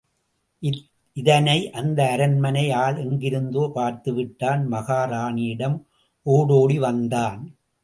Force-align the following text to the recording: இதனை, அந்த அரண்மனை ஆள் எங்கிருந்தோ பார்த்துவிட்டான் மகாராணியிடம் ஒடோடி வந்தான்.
இதனை, 1.17 1.71
அந்த 1.71 1.99
அரண்மனை 2.11 2.71
ஆள் 2.71 2.97
எங்கிருந்தோ 2.97 3.71
பார்த்துவிட்டான் 3.75 4.63
மகாராணியிடம் 4.71 5.77
ஒடோடி 6.25 6.79
வந்தான். 6.79 7.41